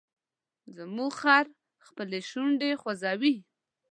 [0.75, 1.45] زموږ خر
[1.87, 3.35] خپلې شونډې خوځوي.